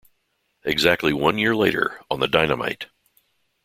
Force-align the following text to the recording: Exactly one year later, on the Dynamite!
Exactly 0.63 1.13
one 1.13 1.37
year 1.37 1.55
later, 1.55 2.01
on 2.09 2.19
the 2.19 2.27
Dynamite! 2.27 2.87